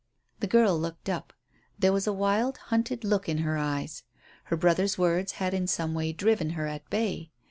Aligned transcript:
The 0.39 0.47
girl 0.47 0.79
looked 0.79 1.09
up. 1.09 1.31
There 1.77 1.93
was 1.93 2.07
a 2.07 2.11
wild, 2.11 2.57
hunted 2.73 3.03
look 3.03 3.29
in 3.29 3.37
her 3.45 3.55
eyes. 3.55 4.01
Her 4.45 4.57
brother's 4.57 4.97
words 4.97 5.33
had 5.33 5.53
in 5.53 5.67
some 5.67 5.93
way 5.93 6.11
driven 6.11 6.49
her 6.57 6.65
at 6.65 6.89
bay. 6.89 7.29